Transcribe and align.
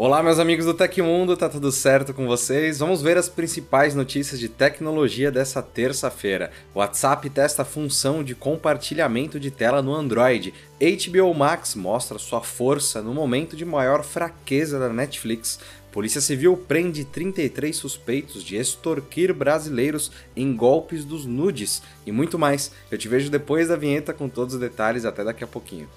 Olá, 0.00 0.22
meus 0.22 0.38
amigos 0.38 0.64
do 0.64 0.74
Tecmundo, 0.74 1.36
tá 1.36 1.48
tudo 1.48 1.72
certo 1.72 2.14
com 2.14 2.24
vocês? 2.24 2.78
Vamos 2.78 3.02
ver 3.02 3.18
as 3.18 3.28
principais 3.28 3.96
notícias 3.96 4.38
de 4.38 4.48
tecnologia 4.48 5.28
dessa 5.28 5.60
terça-feira. 5.60 6.52
WhatsApp 6.72 7.28
testa 7.28 7.62
a 7.62 7.64
função 7.64 8.22
de 8.22 8.32
compartilhamento 8.32 9.40
de 9.40 9.50
tela 9.50 9.82
no 9.82 9.92
Android. 9.92 10.54
HBO 10.80 11.34
Max 11.34 11.74
mostra 11.74 12.16
sua 12.16 12.40
força 12.40 13.02
no 13.02 13.12
momento 13.12 13.56
de 13.56 13.64
maior 13.64 14.04
fraqueza 14.04 14.78
da 14.78 14.88
Netflix. 14.88 15.58
Polícia 15.90 16.20
Civil 16.20 16.56
prende 16.56 17.04
33 17.04 17.74
suspeitos 17.74 18.44
de 18.44 18.54
extorquir 18.54 19.34
brasileiros 19.34 20.12
em 20.36 20.54
golpes 20.54 21.04
dos 21.04 21.26
nudes 21.26 21.82
e 22.06 22.12
muito 22.12 22.38
mais. 22.38 22.70
Eu 22.88 22.98
te 22.98 23.08
vejo 23.08 23.32
depois 23.32 23.66
da 23.66 23.74
vinheta 23.74 24.12
com 24.12 24.28
todos 24.28 24.54
os 24.54 24.60
detalhes, 24.60 25.04
até 25.04 25.24
daqui 25.24 25.42
a 25.42 25.48
pouquinho. 25.48 25.88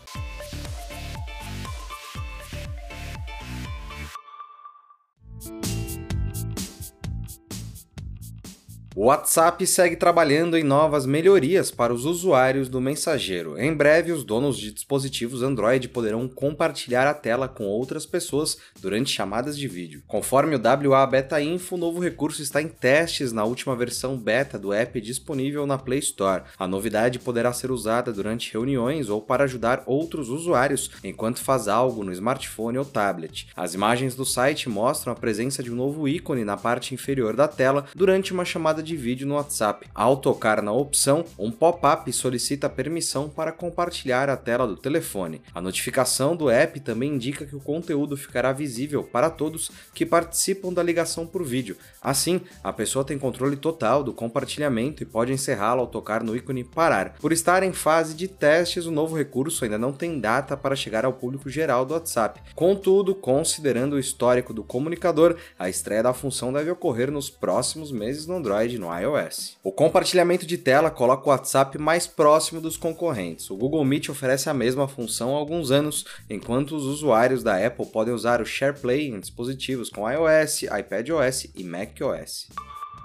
O 9.02 9.06
WhatsApp 9.06 9.66
segue 9.66 9.96
trabalhando 9.96 10.56
em 10.56 10.64
novas 10.64 11.08
melhorias 11.08 11.72
para 11.72 11.92
os 11.92 12.06
usuários 12.06 12.70
do 12.70 12.80
mensageiro. 12.80 13.60
Em 13.60 13.74
breve, 13.74 14.12
os 14.12 14.24
donos 14.24 14.56
de 14.56 14.72
dispositivos 14.72 15.42
Android 15.42 15.90
poderão 15.90 16.28
compartilhar 16.28 17.08
a 17.08 17.14
tela 17.16 17.48
com 17.48 17.64
outras 17.64 18.06
pessoas 18.06 18.60
durante 18.80 19.10
chamadas 19.10 19.58
de 19.58 19.68
vídeo. 19.68 20.04
Conforme 20.06 20.56
o 20.56 20.62
WA 20.62 21.04
Beta 21.08 21.42
Info, 21.42 21.74
o 21.74 21.80
novo 21.80 22.00
recurso 22.00 22.44
está 22.44 22.62
em 22.62 22.68
testes 22.68 23.32
na 23.32 23.44
última 23.44 23.76
versão 23.76 24.16
beta 24.16 24.60
do 24.60 24.72
app 24.72 25.02
disponível 25.02 25.66
na 25.66 25.80
Play 25.80 25.98
Store. 25.98 26.44
A 26.60 26.68
novidade 26.68 27.18
poderá 27.18 27.52
ser 27.52 27.72
usada 27.72 28.14
durante 28.14 28.54
reuniões 28.54 29.10
ou 29.10 29.20
para 29.20 29.46
ajudar 29.46 29.82
outros 29.88 30.30
usuários 30.30 30.92
enquanto 31.04 31.40
faz 31.40 31.68
algo 31.68 32.04
no 32.04 32.12
smartphone 32.12 32.78
ou 32.78 32.86
tablet. 32.86 33.48
As 33.56 33.74
imagens 33.74 34.14
do 34.14 34.26
site 34.26 34.70
mostram 34.70 35.12
a 35.12 35.16
presença 35.16 35.64
de 35.64 35.72
um 35.72 35.76
novo 35.76 36.08
ícone 36.08 36.46
na 36.46 36.56
parte 36.56 36.94
inferior 36.94 37.36
da 37.36 37.48
tela 37.48 37.88
durante 37.96 38.32
uma 38.32 38.46
chamada 38.46 38.84
de 38.84 38.91
de 38.92 38.98
vídeo 38.98 39.26
no 39.26 39.36
WhatsApp. 39.36 39.88
Ao 39.96 40.18
tocar 40.18 40.62
na 40.62 40.74
opção, 40.74 41.24
um 41.40 41.50
pop-up 41.50 42.12
solicita 42.12 42.70
permissão 42.70 43.30
para 43.30 43.54
compartilhar 43.54 44.30
a 44.30 44.36
tela 44.36 44.68
do 44.68 44.76
telefone. 44.76 45.42
A 45.56 45.62
notificação 45.62 46.36
do 46.36 46.50
app 46.50 46.78
também 46.82 47.14
indica 47.14 47.46
que 47.46 47.56
o 47.56 47.62
conteúdo 47.62 48.18
ficará 48.18 48.52
visível 48.52 49.02
para 49.02 49.30
todos 49.30 49.72
que 49.94 50.06
participam 50.06 50.74
da 50.74 50.84
ligação 50.84 51.26
por 51.26 51.42
vídeo. 51.42 51.78
Assim, 52.02 52.42
a 52.62 52.74
pessoa 52.74 53.06
tem 53.06 53.18
controle 53.18 53.56
total 53.56 54.04
do 54.04 54.12
compartilhamento 54.12 55.02
e 55.02 55.06
pode 55.06 55.32
encerrá-lo 55.32 55.80
ao 55.80 55.88
tocar 55.88 56.22
no 56.22 56.36
ícone 56.36 56.66
parar. 56.66 57.14
Por 57.14 57.32
estar 57.32 57.64
em 57.64 57.72
fase 57.72 58.14
de 58.14 58.28
testes, 58.28 58.86
o 58.86 58.92
novo 58.92 59.16
recurso 59.16 59.64
ainda 59.64 59.78
não 59.78 59.94
tem 59.94 60.20
data 60.20 60.58
para 60.58 60.76
chegar 60.76 61.06
ao 61.06 61.14
público 61.14 61.50
geral 61.50 61.86
do 61.86 61.94
WhatsApp. 61.94 62.42
Contudo, 62.54 63.16
considerando 63.16 63.94
o 63.94 64.00
histórico 64.00 64.54
do 64.54 64.66
comunicador, 64.66 65.38
a 65.58 65.70
estreia 65.70 66.04
da 66.04 66.14
função 66.14 66.52
deve 66.52 66.70
ocorrer 66.70 67.10
nos 67.10 67.30
próximos 67.30 67.90
meses 67.90 68.26
no 68.26 68.36
Android 68.36 68.81
no 68.82 69.00
iOS. 69.00 69.58
O 69.64 69.72
compartilhamento 69.72 70.46
de 70.46 70.58
tela 70.58 70.90
coloca 70.90 71.28
o 71.28 71.30
WhatsApp 71.30 71.78
mais 71.78 72.08
próximo 72.08 72.60
dos 72.60 72.76
concorrentes. 72.76 73.50
O 73.52 73.56
Google 73.56 73.86
Meet 73.86 74.10
oferece 74.10 74.50
a 74.50 74.54
mesma 74.54 74.88
função 74.88 75.36
há 75.36 75.38
alguns 75.38 75.70
anos, 75.70 76.06
enquanto 76.28 76.76
os 76.76 76.84
usuários 76.86 77.44
da 77.44 77.66
Apple 77.66 77.86
podem 77.86 78.14
usar 78.14 78.42
o 78.42 78.46
SharePlay 78.46 79.08
em 79.08 79.20
dispositivos 79.20 79.90
com 79.90 80.10
iOS, 80.10 80.64
iPadOS 80.64 81.48
e 81.56 81.64
macOS. 81.64 82.50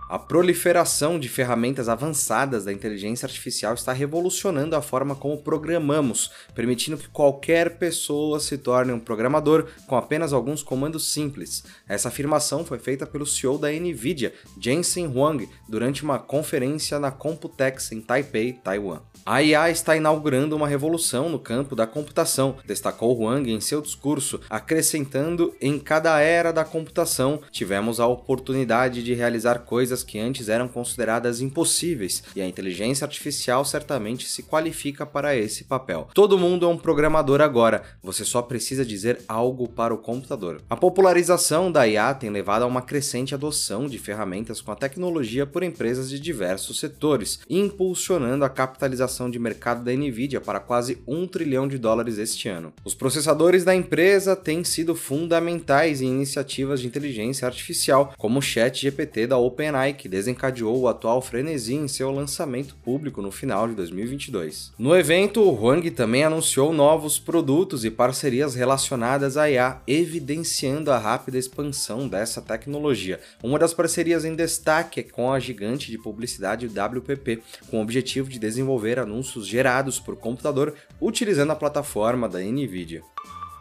A 0.08 0.20
proliferação 0.20 1.18
de 1.18 1.28
ferramentas 1.28 1.88
avançadas 1.88 2.64
da 2.64 2.72
inteligência 2.72 3.26
artificial 3.26 3.74
está 3.74 3.92
revolucionando 3.92 4.76
a 4.76 4.80
forma 4.80 5.16
como 5.16 5.42
programamos, 5.42 6.30
permitindo 6.54 6.96
que 6.96 7.08
qualquer 7.08 7.76
pessoa 7.76 8.38
se 8.38 8.56
torne 8.56 8.92
um 8.92 9.00
programador 9.00 9.66
com 9.88 9.96
apenas 9.96 10.32
alguns 10.32 10.62
comandos 10.62 11.12
simples. 11.12 11.64
Essa 11.88 12.06
afirmação 12.06 12.64
foi 12.64 12.78
feita 12.78 13.04
pelo 13.04 13.26
CEO 13.26 13.58
da 13.58 13.68
Nvidia, 13.68 14.32
Jensen 14.60 15.08
Huang, 15.08 15.48
durante 15.68 16.04
uma 16.04 16.20
conferência 16.20 17.00
na 17.00 17.10
Computex 17.10 17.90
em 17.90 18.00
Taipei, 18.00 18.52
Taiwan. 18.52 19.00
A 19.24 19.42
IA 19.42 19.70
está 19.70 19.96
inaugurando 19.96 20.54
uma 20.54 20.68
revolução 20.68 21.28
no 21.28 21.40
campo 21.40 21.74
da 21.74 21.84
computação, 21.84 22.58
destacou 22.64 23.20
Huang 23.20 23.50
em 23.50 23.60
seu 23.60 23.82
discurso, 23.82 24.40
acrescentando: 24.48 25.52
em 25.60 25.80
cada 25.80 26.20
era 26.20 26.52
da 26.52 26.64
computação 26.64 27.40
tivemos 27.50 27.98
a 27.98 28.06
oportunidade 28.06 29.02
de 29.02 29.14
realizar 29.14 29.64
coisas 29.64 29.95
que 30.02 30.18
antes 30.18 30.48
eram 30.48 30.68
consideradas 30.68 31.40
impossíveis, 31.40 32.22
e 32.34 32.40
a 32.40 32.46
inteligência 32.46 33.04
artificial 33.04 33.64
certamente 33.64 34.26
se 34.26 34.42
qualifica 34.42 35.04
para 35.04 35.36
esse 35.36 35.64
papel. 35.64 36.08
Todo 36.14 36.38
mundo 36.38 36.66
é 36.66 36.68
um 36.68 36.78
programador 36.78 37.40
agora, 37.40 37.82
você 38.02 38.24
só 38.24 38.42
precisa 38.42 38.84
dizer 38.84 39.20
algo 39.28 39.68
para 39.68 39.94
o 39.94 39.98
computador. 39.98 40.60
A 40.68 40.76
popularização 40.76 41.70
da 41.70 41.86
IA 41.86 42.14
tem 42.14 42.30
levado 42.30 42.62
a 42.62 42.66
uma 42.66 42.82
crescente 42.82 43.34
adoção 43.34 43.86
de 43.86 43.98
ferramentas 43.98 44.60
com 44.60 44.72
a 44.72 44.76
tecnologia 44.76 45.46
por 45.46 45.62
empresas 45.62 46.08
de 46.08 46.18
diversos 46.18 46.78
setores, 46.78 47.40
impulsionando 47.48 48.44
a 48.44 48.48
capitalização 48.48 49.30
de 49.30 49.38
mercado 49.38 49.84
da 49.84 49.92
Nvidia 49.92 50.40
para 50.40 50.60
quase 50.60 51.02
1 51.06 51.26
trilhão 51.28 51.68
de 51.68 51.78
dólares 51.78 52.18
este 52.18 52.48
ano. 52.48 52.72
Os 52.84 52.94
processadores 52.94 53.64
da 53.64 53.74
empresa 53.74 54.36
têm 54.36 54.64
sido 54.64 54.94
fundamentais 54.94 56.00
em 56.00 56.08
iniciativas 56.08 56.80
de 56.80 56.86
inteligência 56.86 57.46
artificial, 57.46 58.12
como 58.16 58.38
o 58.38 58.42
ChatGPT 58.42 59.26
da 59.26 59.38
OpenAI, 59.38 59.85
que 59.92 60.08
desencadeou 60.08 60.78
o 60.78 60.88
atual 60.88 61.20
frenesi 61.20 61.74
em 61.74 61.88
seu 61.88 62.10
lançamento 62.10 62.74
público 62.76 63.20
no 63.22 63.30
final 63.30 63.68
de 63.68 63.74
2022. 63.74 64.72
No 64.78 64.96
evento, 64.96 65.42
o 65.42 65.54
Huang 65.54 65.90
também 65.90 66.24
anunciou 66.24 66.72
novos 66.72 67.18
produtos 67.18 67.84
e 67.84 67.90
parcerias 67.90 68.54
relacionadas 68.54 69.36
à 69.36 69.50
IA, 69.50 69.80
evidenciando 69.86 70.90
a 70.90 70.98
rápida 70.98 71.38
expansão 71.38 72.08
dessa 72.08 72.40
tecnologia. 72.40 73.20
Uma 73.42 73.58
das 73.58 73.74
parcerias 73.74 74.24
em 74.24 74.34
destaque 74.34 75.00
é 75.00 75.02
com 75.02 75.32
a 75.32 75.38
gigante 75.38 75.90
de 75.90 75.98
publicidade 75.98 76.66
WPP, 76.66 77.42
com 77.70 77.78
o 77.78 77.82
objetivo 77.82 78.28
de 78.28 78.38
desenvolver 78.38 78.98
anúncios 78.98 79.46
gerados 79.46 79.98
por 79.98 80.16
computador 80.16 80.74
utilizando 81.00 81.52
a 81.52 81.56
plataforma 81.56 82.28
da 82.28 82.40
Nvidia. 82.40 83.02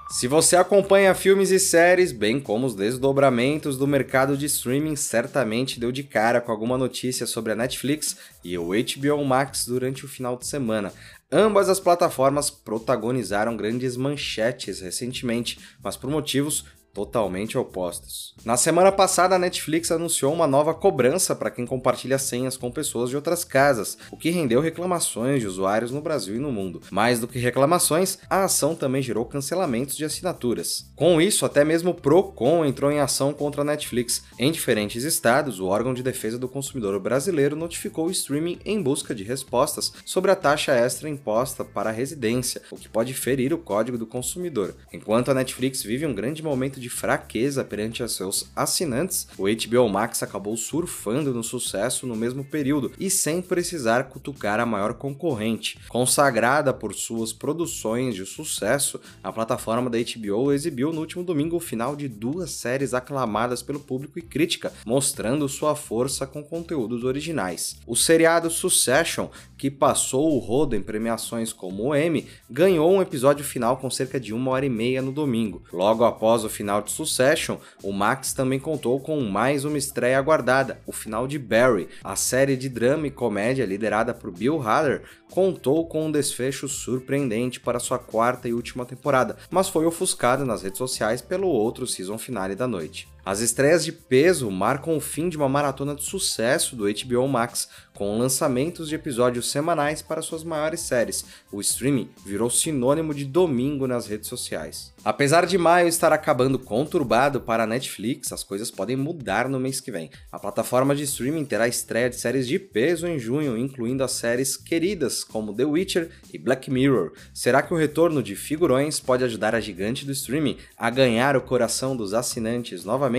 Se 0.10 0.28
você 0.28 0.56
acompanha 0.56 1.16
filmes 1.16 1.50
e 1.50 1.60
séries, 1.60 2.12
bem 2.12 2.40
como 2.40 2.68
os 2.68 2.76
desdobramentos 2.76 3.76
do 3.76 3.88
mercado 3.88 4.38
de 4.38 4.46
streaming, 4.46 4.96
certamente 4.96 5.80
deu 5.80 5.92
de 5.92 6.04
cara 6.04 6.40
com 6.40 6.52
alguma 6.52 6.78
notícia 6.78 7.26
sobre 7.26 7.52
a 7.52 7.56
Netflix 7.56 8.16
e 8.44 8.56
o 8.58 8.70
HBO 8.70 9.26
Max 9.26 9.66
durante 9.66 10.06
o 10.06 10.08
final 10.08 10.38
de 10.38 10.46
semana. 10.46 10.94
Ambas 11.32 11.70
as 11.70 11.80
plataformas 11.80 12.52
protagonizaram 12.52 13.58
grandes 13.58 13.98
manchetes 13.98 14.80
recentemente, 14.80 15.60
mas 15.84 15.98
por 15.98 16.10
motivos 16.10 16.66
totalmente 16.96 17.58
opostos. 17.58 18.34
Na 18.46 18.56
semana 18.56 18.90
passada, 18.90 19.36
a 19.36 19.40
Netflix 19.40 19.92
anunciou 19.92 20.34
uma 20.34 20.48
nova 20.48 20.74
cobrança 20.74 21.36
para 21.36 21.52
quem 21.52 21.66
compartilha 21.66 22.18
senhas 22.18 22.56
com 22.56 22.72
pessoas 22.72 23.10
de 23.10 23.18
outras 23.18 23.44
casas, 23.44 23.98
o 24.10 24.16
que 24.16 24.30
rendeu 24.30 24.62
reclamações 24.62 25.42
de 25.42 25.48
usuários 25.48 25.92
no 25.92 26.02
Brasil 26.02 26.38
e 26.38 26.40
no 26.40 26.54
mundo. 26.54 26.82
Mais 26.90 27.20
do 27.20 27.28
que 27.28 27.38
reclamações, 27.38 28.18
a 28.30 28.46
ação 28.46 28.74
também 28.74 29.02
gerou 29.02 29.26
cancelamentos 29.26 29.98
de 29.98 30.06
assinaturas. 30.06 30.90
Com 30.96 31.20
isso, 31.20 31.46
até 31.46 31.66
mesmo 31.66 31.92
o 31.92 31.94
Procon 31.94 32.64
entrou 32.64 32.90
em 32.90 33.02
ação 33.02 33.34
contra 33.34 33.62
a 33.62 33.66
Netflix. 33.66 34.24
Em 34.40 34.50
diferentes 34.50 35.04
estados, 35.04 35.60
o 35.60 35.66
órgão 35.66 35.94
de 35.94 36.02
defesa 36.02 36.40
do 36.40 36.48
consumidor 36.48 36.98
brasileiro 37.02 37.58
notificou 37.58 38.08
o 38.08 38.12
streaming 38.12 38.58
em 38.64 38.82
busca 38.82 39.14
de 39.14 39.26
respostas 39.26 39.92
sobre 40.06 40.32
a 40.32 40.36
taxa 40.36 40.72
extra 40.72 41.10
imposta 41.10 41.66
para 41.66 41.90
a 41.90 41.94
residência, 41.94 42.62
o 42.72 42.78
que 42.78 42.88
pode 42.88 43.14
ferir 43.14 43.54
o 43.54 43.58
código 43.58 43.98
do 43.98 44.08
consumidor. 44.08 44.74
Enquanto 44.94 45.30
a 45.30 45.34
Netflix 45.34 45.84
vive 45.84 46.06
um 46.06 46.16
grande 46.16 46.42
momento 46.42 46.80
de 46.80 46.85
de 46.86 46.90
fraqueza 46.90 47.64
perante 47.64 48.04
a 48.04 48.08
seus 48.08 48.52
assinantes, 48.56 49.28
o 49.40 49.46
HBO 49.46 49.90
Max 49.90 50.22
acabou 50.22 50.56
surfando 50.56 51.34
no 51.34 51.44
sucesso 51.44 52.06
no 52.06 52.16
mesmo 52.16 52.46
período 52.46 52.92
e 53.00 53.10
sem 53.10 53.42
precisar 53.42 54.04
cutucar 54.04 54.60
a 54.60 54.68
maior 54.68 54.94
concorrente. 54.94 55.80
Consagrada 55.90 56.72
por 56.72 56.94
suas 56.94 57.34
produções 57.34 58.14
de 58.14 58.24
sucesso, 58.24 59.02
a 59.24 59.34
plataforma 59.34 59.90
da 59.90 59.98
HBO 59.98 60.52
exibiu 60.52 60.94
no 60.94 61.00
último 61.00 61.24
domingo 61.24 61.56
o 61.56 61.60
final 61.60 61.96
de 61.96 62.08
duas 62.08 62.52
séries 62.52 62.94
aclamadas 62.94 63.64
pelo 63.64 63.80
público 63.80 64.20
e 64.20 64.22
crítica, 64.22 64.72
mostrando 64.86 65.50
sua 65.50 65.76
força 65.76 66.28
com 66.28 66.44
conteúdos 66.44 67.04
originais. 67.04 67.78
O 67.88 67.96
seriado 67.96 68.52
Succession, 68.52 69.30
que 69.58 69.72
passou 69.72 70.36
o 70.36 70.38
rodo 70.38 70.76
em 70.76 70.84
premiações 70.84 71.52
como 71.52 71.86
o 71.86 71.96
Emmy, 71.96 72.28
ganhou 72.48 72.92
um 72.92 73.02
episódio 73.02 73.44
final 73.44 73.78
com 73.78 73.90
cerca 73.90 74.20
de 74.20 74.32
uma 74.34 74.52
hora 74.52 74.68
e 74.68 74.70
meia 74.70 75.02
no 75.02 75.12
domingo. 75.12 75.64
Logo 75.74 76.04
após 76.04 76.44
o 76.44 76.50
final 76.50 76.75
final 76.76 76.82
de 76.82 76.92
Succession, 76.92 77.58
o 77.84 77.92
Max 77.94 78.34
também 78.34 78.60
contou 78.60 79.00
com 79.00 79.22
mais 79.22 79.64
uma 79.64 79.78
estreia 79.78 80.18
aguardada, 80.18 80.80
o 80.86 80.92
final 80.92 81.28
de 81.28 81.40
Barry. 81.40 81.88
A 82.04 82.16
série 82.16 82.58
de 82.58 82.68
drama 82.68 83.08
e 83.08 83.12
comédia 83.12 83.66
liderada 83.66 84.14
por 84.14 84.32
Bill 84.32 84.62
Hader 84.62 85.04
contou 85.32 85.88
com 85.88 86.08
um 86.08 86.12
desfecho 86.12 86.68
surpreendente 86.68 87.60
para 87.60 87.80
sua 87.80 88.00
quarta 88.00 88.48
e 88.48 88.54
última 88.54 88.86
temporada, 88.86 89.38
mas 89.50 89.70
foi 89.70 89.86
ofuscada 89.86 90.44
nas 90.44 90.64
redes 90.64 90.78
sociais 90.78 91.22
pelo 91.22 91.48
outro 91.48 91.88
season 91.88 92.18
finale 92.18 92.56
da 92.56 92.68
noite. 92.68 93.15
As 93.26 93.40
estreias 93.40 93.84
de 93.84 93.92
peso 93.92 94.52
marcam 94.52 94.96
o 94.96 95.02
fim 95.02 95.30
de 95.30 95.36
uma 95.36 95.50
maratona 95.50 95.96
de 95.96 96.04
sucesso 96.04 96.76
do 96.76 96.86
HBO 96.86 97.28
Max, 97.28 97.68
com 97.92 98.20
lançamentos 98.20 98.88
de 98.88 98.94
episódios 98.94 99.50
semanais 99.50 100.02
para 100.02 100.22
suas 100.22 100.44
maiores 100.44 100.82
séries. 100.82 101.26
O 101.52 101.60
streaming 101.60 102.10
virou 102.24 102.52
sinônimo 102.52 103.16
de 103.16 103.26
domingo 103.26 103.88
nas 103.88 104.06
redes 104.06 104.28
sociais. 104.28 104.94
Apesar 105.04 105.48
de 105.48 105.58
maio 105.58 105.88
estar 105.88 106.14
acabando 106.14 106.60
conturbado 106.60 107.40
para 107.42 107.64
a 107.64 107.68
Netflix, 107.68 108.32
as 108.32 108.44
coisas 108.44 108.70
podem 108.70 108.96
mudar 108.96 109.50
no 109.50 109.60
mês 109.60 109.80
que 109.80 109.92
vem. 109.92 110.12
A 110.32 110.38
plataforma 110.38 110.96
de 110.96 111.04
streaming 111.04 111.46
terá 111.46 111.68
estreia 111.68 112.10
de 112.10 112.18
séries 112.18 112.48
de 112.48 112.60
peso 112.60 113.08
em 113.08 113.18
junho, 113.18 113.58
incluindo 113.58 114.04
as 114.04 114.12
séries 114.12 114.56
queridas 114.56 115.24
como 115.24 115.54
The 115.54 115.66
Witcher 115.66 116.10
e 116.32 116.38
Black 116.38 116.70
Mirror. 116.70 117.14
Será 117.34 117.64
que 117.64 117.74
o 117.74 117.78
retorno 117.78 118.22
de 118.22 118.36
figurões 118.36 119.00
pode 119.00 119.24
ajudar 119.24 119.56
a 119.56 119.62
gigante 119.62 120.06
do 120.06 120.12
streaming 120.12 120.58
a 120.78 120.90
ganhar 120.92 121.36
o 121.36 121.42
coração 121.42 121.96
dos 121.96 122.14
assinantes 122.14 122.86
novamente? 122.86 123.15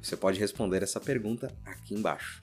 Você 0.00 0.16
pode 0.16 0.38
responder 0.38 0.82
essa 0.82 1.00
pergunta 1.00 1.52
aqui 1.64 1.94
embaixo. 1.94 2.40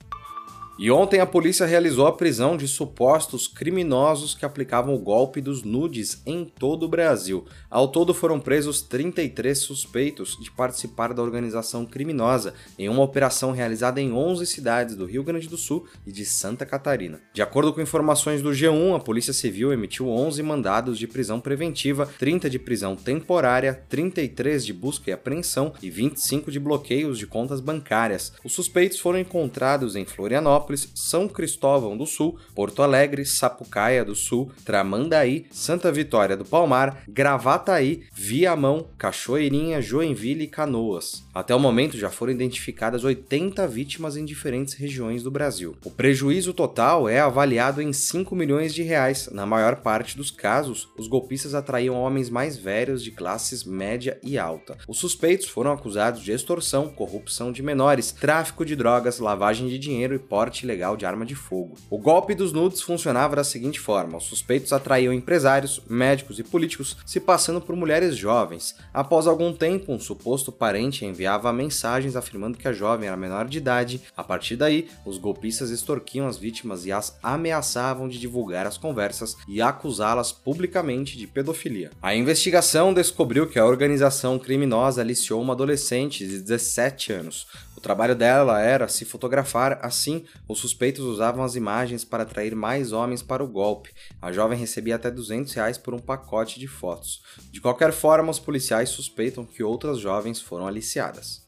E 0.80 0.92
ontem 0.92 1.18
a 1.18 1.26
polícia 1.26 1.66
realizou 1.66 2.06
a 2.06 2.12
prisão 2.12 2.56
de 2.56 2.68
supostos 2.68 3.48
criminosos 3.48 4.32
que 4.32 4.44
aplicavam 4.44 4.94
o 4.94 4.98
golpe 5.00 5.40
dos 5.40 5.64
nudes 5.64 6.22
em 6.24 6.44
todo 6.44 6.84
o 6.84 6.88
Brasil. 6.88 7.44
Ao 7.68 7.88
todo 7.88 8.14
foram 8.14 8.38
presos 8.38 8.80
33 8.80 9.58
suspeitos 9.58 10.38
de 10.40 10.52
participar 10.52 11.12
da 11.12 11.20
organização 11.20 11.84
criminosa 11.84 12.54
em 12.78 12.88
uma 12.88 13.02
operação 13.02 13.50
realizada 13.50 14.00
em 14.00 14.12
11 14.12 14.46
cidades 14.46 14.94
do 14.94 15.04
Rio 15.04 15.24
Grande 15.24 15.48
do 15.48 15.56
Sul 15.56 15.84
e 16.06 16.12
de 16.12 16.24
Santa 16.24 16.64
Catarina. 16.64 17.20
De 17.34 17.42
acordo 17.42 17.72
com 17.72 17.80
informações 17.80 18.40
do 18.40 18.50
G1, 18.50 18.94
a 18.94 19.00
Polícia 19.00 19.32
Civil 19.32 19.72
emitiu 19.72 20.08
11 20.08 20.40
mandados 20.44 20.96
de 20.96 21.08
prisão 21.08 21.40
preventiva, 21.40 22.08
30 22.20 22.48
de 22.48 22.58
prisão 22.60 22.94
temporária, 22.94 23.82
33 23.88 24.64
de 24.64 24.72
busca 24.72 25.10
e 25.10 25.12
apreensão 25.12 25.72
e 25.82 25.90
25 25.90 26.52
de 26.52 26.60
bloqueios 26.60 27.18
de 27.18 27.26
contas 27.26 27.60
bancárias. 27.60 28.32
Os 28.44 28.52
suspeitos 28.52 29.00
foram 29.00 29.18
encontrados 29.18 29.96
em 29.96 30.04
Florianópolis 30.04 30.67
são 30.76 31.28
Cristóvão 31.28 31.96
do 31.96 32.06
Sul, 32.06 32.38
Porto 32.54 32.82
Alegre, 32.82 33.24
Sapucaia 33.24 34.04
do 34.04 34.14
Sul, 34.14 34.50
Tramandaí, 34.64 35.46
Santa 35.50 35.90
Vitória 35.90 36.36
do 36.36 36.44
Palmar, 36.44 37.02
Gravataí, 37.08 38.04
Viamão, 38.12 38.88
Cachoeirinha, 38.98 39.80
Joinville 39.80 40.44
e 40.44 40.48
Canoas. 40.48 41.24
Até 41.34 41.54
o 41.54 41.60
momento 41.60 41.96
já 41.96 42.10
foram 42.10 42.32
identificadas 42.32 43.04
80 43.04 43.66
vítimas 43.68 44.16
em 44.16 44.24
diferentes 44.24 44.74
regiões 44.74 45.22
do 45.22 45.30
Brasil. 45.30 45.76
O 45.84 45.90
prejuízo 45.90 46.52
total 46.52 47.08
é 47.08 47.20
avaliado 47.20 47.80
em 47.80 47.92
5 47.92 48.34
milhões 48.34 48.74
de 48.74 48.82
reais. 48.82 49.28
Na 49.32 49.46
maior 49.46 49.76
parte 49.76 50.16
dos 50.16 50.30
casos, 50.30 50.88
os 50.98 51.06
golpistas 51.06 51.54
atraíam 51.54 51.94
homens 51.94 52.28
mais 52.28 52.56
velhos 52.56 53.02
de 53.02 53.10
classes 53.10 53.62
média 53.64 54.18
e 54.22 54.36
alta. 54.36 54.76
Os 54.88 54.98
suspeitos 54.98 55.46
foram 55.46 55.72
acusados 55.72 56.22
de 56.22 56.32
extorsão, 56.32 56.88
corrupção 56.88 57.52
de 57.52 57.62
menores, 57.62 58.10
tráfico 58.10 58.64
de 58.64 58.74
drogas, 58.74 59.18
lavagem 59.18 59.68
de 59.68 59.78
dinheiro 59.78 60.14
e 60.14 60.18
porte 60.18 60.57
porte 60.58 60.64
ilegal 60.64 60.96
de 60.96 61.06
arma 61.06 61.24
de 61.24 61.34
fogo. 61.34 61.76
O 61.90 61.98
golpe 61.98 62.34
dos 62.34 62.52
nudes 62.52 62.82
funcionava 62.82 63.36
da 63.36 63.44
seguinte 63.44 63.78
forma: 63.78 64.18
os 64.18 64.24
suspeitos 64.24 64.72
atraíam 64.72 65.12
empresários, 65.12 65.80
médicos 65.88 66.38
e 66.38 66.42
políticos 66.42 66.96
se 67.06 67.20
passando 67.20 67.60
por 67.60 67.76
mulheres 67.76 68.16
jovens. 68.16 68.74
Após 68.92 69.26
algum 69.26 69.52
tempo, 69.52 69.92
um 69.92 70.00
suposto 70.00 70.50
parente 70.50 71.04
enviava 71.04 71.52
mensagens 71.52 72.16
afirmando 72.16 72.58
que 72.58 72.68
a 72.68 72.72
jovem 72.72 73.08
era 73.08 73.16
menor 73.16 73.46
de 73.46 73.58
idade. 73.58 74.02
A 74.16 74.24
partir 74.24 74.56
daí, 74.56 74.88
os 75.04 75.18
golpistas 75.18 75.70
extorquiam 75.70 76.26
as 76.26 76.36
vítimas 76.36 76.84
e 76.86 76.92
as 76.92 77.18
ameaçavam 77.22 78.08
de 78.08 78.18
divulgar 78.18 78.66
as 78.66 78.78
conversas 78.78 79.36
e 79.46 79.60
acusá-las 79.60 80.32
publicamente 80.32 81.16
de 81.16 81.26
pedofilia. 81.26 81.90
A 82.02 82.14
investigação 82.14 82.92
descobriu 82.92 83.46
que 83.46 83.58
a 83.58 83.66
organização 83.66 84.38
criminosa 84.38 85.00
aliciou 85.00 85.40
uma 85.40 85.52
adolescente 85.52 86.26
de 86.26 86.38
17 86.40 87.12
anos. 87.12 87.46
O 87.78 87.80
trabalho 87.80 88.16
dela 88.16 88.60
era 88.60 88.88
se 88.88 89.04
fotografar, 89.04 89.78
assim, 89.82 90.24
os 90.48 90.58
suspeitos 90.58 91.04
usavam 91.04 91.44
as 91.44 91.54
imagens 91.54 92.04
para 92.04 92.24
atrair 92.24 92.52
mais 92.52 92.90
homens 92.90 93.22
para 93.22 93.44
o 93.44 93.46
golpe. 93.46 93.94
A 94.20 94.32
jovem 94.32 94.58
recebia 94.58 94.96
até 94.96 95.12
200 95.12 95.54
reais 95.54 95.78
por 95.78 95.94
um 95.94 96.00
pacote 96.00 96.58
de 96.58 96.66
fotos. 96.66 97.22
De 97.52 97.60
qualquer 97.60 97.92
forma, 97.92 98.32
os 98.32 98.40
policiais 98.40 98.88
suspeitam 98.88 99.46
que 99.46 99.62
outras 99.62 100.00
jovens 100.00 100.40
foram 100.40 100.66
aliciadas. 100.66 101.46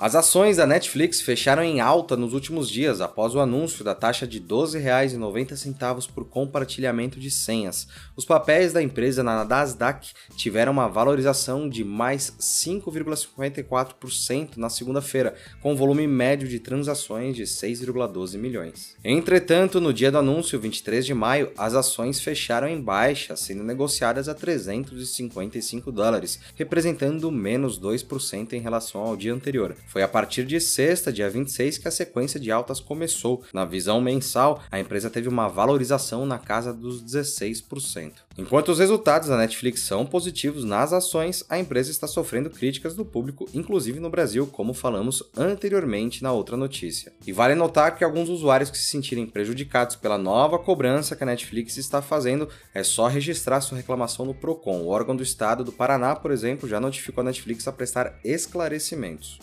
As 0.00 0.14
ações 0.14 0.56
da 0.56 0.66
Netflix 0.66 1.20
fecharam 1.20 1.62
em 1.62 1.78
alta 1.78 2.16
nos 2.16 2.32
últimos 2.32 2.70
dias 2.70 3.02
após 3.02 3.34
o 3.34 3.38
anúncio 3.38 3.84
da 3.84 3.94
taxa 3.94 4.26
de 4.26 4.38
R$ 4.38 4.46
12,90 4.46 6.08
por 6.14 6.24
compartilhamento 6.24 7.20
de 7.20 7.30
senhas. 7.30 7.86
Os 8.16 8.24
papéis 8.24 8.72
da 8.72 8.82
empresa 8.82 9.22
na 9.22 9.44
Nasdaq 9.44 10.08
tiveram 10.34 10.72
uma 10.72 10.88
valorização 10.88 11.68
de 11.68 11.84
mais 11.84 12.32
5,54% 12.40 14.56
na 14.56 14.70
segunda-feira, 14.70 15.34
com 15.60 15.76
volume 15.76 16.06
médio 16.06 16.48
de 16.48 16.60
transações 16.60 17.36
de 17.36 17.42
6,12 17.42 18.38
milhões. 18.38 18.96
Entretanto, 19.04 19.82
no 19.82 19.92
dia 19.92 20.10
do 20.10 20.16
anúncio, 20.16 20.58
23 20.58 21.04
de 21.04 21.12
maio, 21.12 21.52
as 21.58 21.74
ações 21.74 22.22
fecharam 22.22 22.68
em 22.68 22.80
baixa, 22.80 23.36
sendo 23.36 23.62
negociadas 23.62 24.30
a 24.30 24.34
355 24.34 25.92
dólares, 25.92 26.40
representando 26.56 27.30
menos 27.30 27.78
2% 27.78 28.54
em 28.54 28.60
relação 28.60 29.02
ao 29.02 29.14
dia 29.14 29.34
anterior. 29.34 29.76
Foi 29.90 30.04
a 30.04 30.08
partir 30.08 30.44
de 30.44 30.60
sexta, 30.60 31.12
dia 31.12 31.28
26, 31.28 31.78
que 31.78 31.88
a 31.88 31.90
sequência 31.90 32.38
de 32.38 32.52
altas 32.52 32.78
começou. 32.78 33.42
Na 33.52 33.64
visão 33.64 34.00
mensal, 34.00 34.62
a 34.70 34.78
empresa 34.78 35.10
teve 35.10 35.28
uma 35.28 35.48
valorização 35.48 36.24
na 36.24 36.38
casa 36.38 36.72
dos 36.72 37.02
16%. 37.02 38.12
Enquanto 38.38 38.68
os 38.68 38.78
resultados 38.78 39.28
da 39.28 39.36
Netflix 39.36 39.80
são 39.80 40.06
positivos 40.06 40.62
nas 40.62 40.92
ações, 40.92 41.44
a 41.48 41.58
empresa 41.58 41.90
está 41.90 42.06
sofrendo 42.06 42.48
críticas 42.48 42.94
do 42.94 43.04
público, 43.04 43.48
inclusive 43.52 43.98
no 43.98 44.08
Brasil, 44.08 44.46
como 44.46 44.72
falamos 44.72 45.24
anteriormente 45.36 46.22
na 46.22 46.30
outra 46.30 46.56
notícia. 46.56 47.12
E 47.26 47.32
vale 47.32 47.56
notar 47.56 47.96
que 47.96 48.04
alguns 48.04 48.28
usuários 48.28 48.70
que 48.70 48.78
se 48.78 48.90
sentirem 48.90 49.26
prejudicados 49.26 49.96
pela 49.96 50.16
nova 50.16 50.56
cobrança 50.56 51.16
que 51.16 51.24
a 51.24 51.26
Netflix 51.26 51.76
está 51.76 52.00
fazendo, 52.00 52.48
é 52.72 52.84
só 52.84 53.08
registrar 53.08 53.60
sua 53.60 53.78
reclamação 53.78 54.24
no 54.24 54.34
Procon. 54.34 54.82
O 54.82 54.88
órgão 54.88 55.16
do 55.16 55.24
estado 55.24 55.64
do 55.64 55.72
Paraná, 55.72 56.14
por 56.14 56.30
exemplo, 56.30 56.68
já 56.68 56.78
notificou 56.78 57.22
a 57.22 57.24
Netflix 57.24 57.66
a 57.66 57.72
prestar 57.72 58.20
esclarecimentos. 58.22 59.40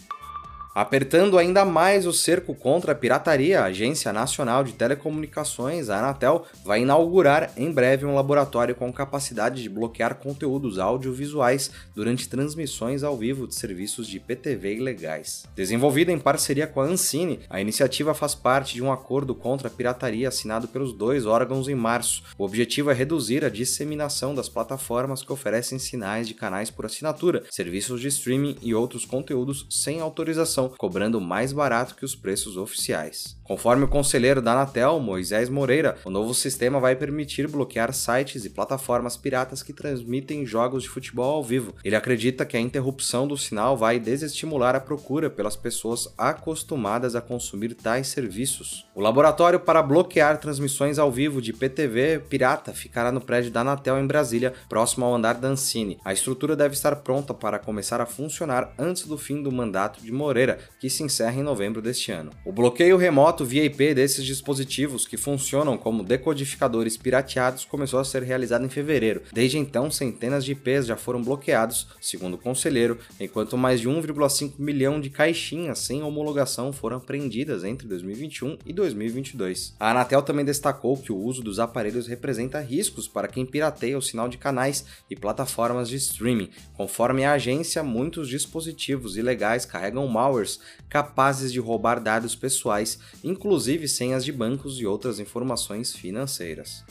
Apertando 0.77 1.39
ainda 1.39 1.65
mais 1.65 2.05
o 2.05 2.13
cerco 2.13 2.53
contra 2.53 2.91
a 2.91 2.95
pirataria, 2.95 3.61
a 3.61 3.65
Agência 3.65 4.13
Nacional 4.13 4.63
de 4.63 4.73
Telecomunicações, 4.73 5.89
a 5.89 5.97
Anatel, 5.97 6.45
vai 6.63 6.83
inaugurar 6.83 7.51
em 7.57 7.71
breve 7.71 8.05
um 8.05 8.13
laboratório 8.13 8.75
com 8.75 8.93
capacidade 8.93 9.63
de 9.63 9.69
bloquear 9.69 10.13
conteúdos 10.13 10.77
audiovisuais 10.77 11.71
durante 11.95 12.29
transmissões 12.29 13.01
ao 13.01 13.17
vivo 13.17 13.47
de 13.47 13.55
serviços 13.55 14.07
de 14.07 14.19
PTV 14.19 14.75
ilegais. 14.75 15.47
Desenvolvida 15.55 16.11
em 16.11 16.19
parceria 16.19 16.67
com 16.67 16.79
a 16.79 16.85
Ancine, 16.85 17.39
a 17.49 17.59
iniciativa 17.59 18.13
faz 18.13 18.35
parte 18.35 18.75
de 18.75 18.83
um 18.83 18.91
acordo 18.91 19.33
contra 19.33 19.69
a 19.69 19.71
pirataria 19.71 20.27
assinado 20.27 20.67
pelos 20.67 20.93
dois 20.93 21.25
órgãos 21.25 21.67
em 21.67 21.73
março. 21.73 22.21
O 22.37 22.45
objetivo 22.45 22.91
é 22.91 22.93
reduzir 22.93 23.43
a 23.43 23.49
disseminação 23.49 24.35
das 24.35 24.47
plataformas 24.47 25.23
que 25.23 25.33
oferecem 25.33 25.79
sinais 25.79 26.27
de 26.27 26.35
canais 26.35 26.69
por 26.69 26.85
assinatura, 26.85 27.43
serviços 27.49 27.99
de 27.99 28.09
streaming 28.09 28.57
e 28.61 28.75
outros 28.75 29.05
conteúdos 29.05 29.65
sem 29.71 29.99
autorização 29.99 30.66
cobrando 30.77 31.21
mais 31.21 31.53
barato 31.53 31.95
que 31.95 32.05
os 32.05 32.15
preços 32.15 32.57
oficiais. 32.57 33.37
Conforme 33.43 33.85
o 33.85 33.87
conselheiro 33.87 34.41
da 34.41 34.51
Anatel, 34.51 34.99
Moisés 34.99 35.49
Moreira, 35.49 35.97
o 36.03 36.09
novo 36.09 36.33
sistema 36.33 36.79
vai 36.79 36.95
permitir 36.95 37.47
bloquear 37.47 37.93
sites 37.93 38.43
e 38.43 38.49
plataformas 38.49 39.15
piratas 39.15 39.63
que 39.63 39.71
transmitem 39.71 40.45
jogos 40.45 40.83
de 40.83 40.89
futebol 40.89 41.35
ao 41.35 41.43
vivo. 41.43 41.73
Ele 41.83 41.95
acredita 41.95 42.45
que 42.45 42.57
a 42.57 42.59
interrupção 42.59 43.27
do 43.27 43.37
sinal 43.37 43.77
vai 43.77 43.99
desestimular 43.99 44.75
a 44.75 44.81
procura 44.81 45.29
pelas 45.29 45.55
pessoas 45.55 46.13
acostumadas 46.17 47.15
a 47.15 47.21
consumir 47.21 47.73
tais 47.73 48.07
serviços. 48.07 48.85
O 48.93 49.01
laboratório 49.01 49.59
para 49.59 49.81
bloquear 49.81 50.39
transmissões 50.39 50.99
ao 50.99 51.11
vivo 51.11 51.41
de 51.41 51.53
PTV 51.53 52.23
pirata 52.27 52.73
ficará 52.73 53.11
no 53.11 53.21
prédio 53.21 53.51
da 53.51 53.61
Anatel 53.61 53.97
em 53.97 54.07
Brasília, 54.07 54.53
próximo 54.67 55.05
ao 55.05 55.15
andar 55.15 55.35
da 55.35 55.47
Ancine. 55.47 55.99
A 56.03 56.11
estrutura 56.11 56.55
deve 56.55 56.73
estar 56.73 56.95
pronta 56.97 57.33
para 57.33 57.59
começar 57.59 58.01
a 58.01 58.05
funcionar 58.05 58.73
antes 58.77 59.05
do 59.05 59.17
fim 59.17 59.41
do 59.41 59.51
mandato 59.51 60.01
de 60.01 60.11
Moreira, 60.11 60.56
que 60.79 60.89
se 60.89 61.03
encerra 61.03 61.39
em 61.39 61.43
novembro 61.43 61.81
deste 61.81 62.11
ano. 62.11 62.31
O 62.45 62.51
bloqueio 62.51 62.97
remoto 62.97 63.45
via 63.45 63.65
IP 63.65 63.93
desses 63.93 64.25
dispositivos, 64.25 65.07
que 65.07 65.17
funcionam 65.17 65.77
como 65.77 66.03
decodificadores 66.03 66.97
pirateados, 66.97 67.65
começou 67.65 67.99
a 67.99 68.05
ser 68.05 68.23
realizado 68.23 68.65
em 68.65 68.69
fevereiro. 68.69 69.21
Desde 69.33 69.57
então, 69.57 69.89
centenas 69.89 70.43
de 70.45 70.53
IPs 70.53 70.85
já 70.85 70.95
foram 70.95 71.21
bloqueados, 71.21 71.87
segundo 72.01 72.35
o 72.35 72.37
conselheiro, 72.37 72.97
enquanto 73.19 73.57
mais 73.57 73.79
de 73.79 73.89
1,5 73.89 74.53
milhão 74.57 74.99
de 74.99 75.09
caixinhas 75.09 75.79
sem 75.79 76.03
homologação 76.03 76.71
foram 76.71 76.97
apreendidas 76.97 77.63
entre 77.63 77.87
2021 77.87 78.57
e 78.65 78.73
2022. 78.73 79.75
A 79.79 79.91
Anatel 79.91 80.21
também 80.21 80.45
destacou 80.45 80.97
que 80.97 81.11
o 81.11 81.17
uso 81.17 81.41
dos 81.41 81.59
aparelhos 81.59 82.07
representa 82.07 82.59
riscos 82.59 83.07
para 83.07 83.27
quem 83.27 83.45
pirateia 83.45 83.97
o 83.97 84.01
sinal 84.01 84.27
de 84.27 84.37
canais 84.37 84.85
e 85.09 85.15
plataformas 85.15 85.89
de 85.89 85.95
streaming. 85.95 86.49
Conforme 86.75 87.25
a 87.25 87.33
agência, 87.33 87.83
muitos 87.83 88.29
dispositivos 88.29 89.17
ilegais 89.17 89.65
carregam 89.65 90.07
malware 90.37 90.59
capazes 90.89 91.51
de 91.51 91.59
roubar 91.59 91.99
dados 91.99 92.35
pessoais, 92.35 92.99
inclusive 93.23 93.87
senhas 93.87 94.23
de 94.23 94.31
bancos 94.31 94.79
e 94.79 94.85
outras 94.85 95.19
informações 95.19 95.93
financeiras. 95.93 96.83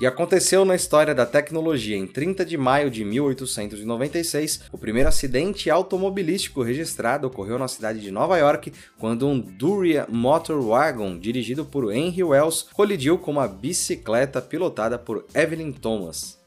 E 0.00 0.06
aconteceu 0.06 0.64
na 0.64 0.74
história 0.74 1.14
da 1.14 1.24
tecnologia 1.24 1.96
em 1.96 2.06
30 2.06 2.44
de 2.44 2.56
maio 2.56 2.90
de 2.90 3.04
1896, 3.04 4.62
o 4.72 4.78
primeiro 4.78 5.08
acidente 5.08 5.70
automobilístico 5.70 6.62
registrado 6.62 7.28
ocorreu 7.28 7.58
na 7.58 7.68
cidade 7.68 8.00
de 8.00 8.10
Nova 8.10 8.36
York, 8.36 8.72
quando 8.98 9.26
um 9.28 9.40
Duria 9.40 10.04
Motor 10.08 10.60
Wagon, 10.60 11.16
dirigido 11.16 11.64
por 11.64 11.92
Henry 11.92 12.24
Wells, 12.24 12.66
colidiu 12.72 13.18
com 13.18 13.30
uma 13.30 13.46
bicicleta 13.46 14.42
pilotada 14.42 14.98
por 14.98 15.26
Evelyn 15.32 15.70
Thomas. 15.70 16.43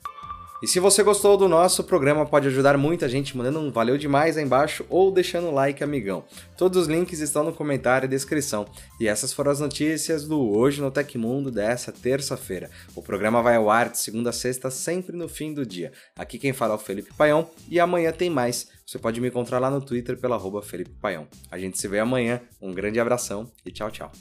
E 0.62 0.68
se 0.68 0.80
você 0.80 1.04
gostou 1.04 1.38
do 1.38 1.48
nosso 1.48 1.84
programa, 1.84 2.26
pode 2.26 2.48
ajudar 2.48 2.78
muita 2.78 3.08
gente 3.08 3.38
mandando 3.38 3.60
um 3.60 3.72
valeu 3.72 3.96
demais 3.96 4.38
aí 4.38 4.44
embaixo 4.44 4.84
ou 4.90 5.12
deixando 5.12 5.48
um 5.48 5.54
like, 5.54 5.84
amigão. 5.84 6.26
Todos 6.58 6.82
os 6.82 6.88
links 6.88 7.20
estão 7.20 7.44
no 7.44 7.54
comentário 7.54 8.08
e 8.08 8.10
descrição. 8.10 8.66
E 9.00 9.08
essas 9.08 9.32
foram 9.32 9.52
as 9.52 9.60
notícias 9.60 10.28
do 10.28 10.40
Hoje 10.40 10.82
no 10.82 10.90
Tecmundo 10.90 11.52
dessa 11.52 11.92
terça-feira. 11.92 12.72
O 12.96 13.04
programa 13.04 13.44
vai 13.44 13.56
ao 13.56 13.70
ar 13.70 13.90
de 13.90 14.00
segunda 14.00 14.32
a 14.32 14.34
sexta, 14.34 14.72
sempre 14.72 15.16
no 15.16 15.30
fim 15.30 15.54
do 15.54 15.64
dia. 15.64 15.92
Aqui 16.16 16.40
quem 16.40 16.54
fala 16.54 16.74
é 16.74 16.78
o 16.78 16.80
Felipe 16.80 17.14
Paião 17.14 17.48
e 17.70 17.80
amanhã 17.80 18.12
tem 18.12 18.30
mais. 18.30 18.68
Você 18.84 18.98
pode 18.98 19.22
me 19.22 19.28
encontrar 19.28 19.60
lá 19.60 19.70
no 19.70 19.82
Twitter 19.82 20.18
pela 20.18 20.38
arroba 20.38 20.64
Felipe 20.64 20.92
Paião. 21.00 21.28
A 21.52 21.60
gente 21.60 21.78
se 21.78 21.88
vê 21.88 22.00
amanhã. 22.00 22.42
Um 22.60 22.74
grande 22.74 23.00
abração 23.00 23.52
e 23.64 23.72
tchau, 23.72 23.92
tchau. 23.92 24.12